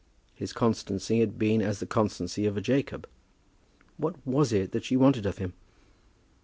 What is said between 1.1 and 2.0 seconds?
had been as the